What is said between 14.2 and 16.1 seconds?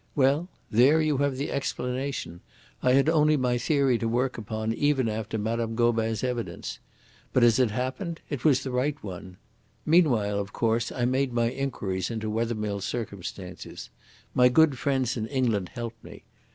My good friends in England helped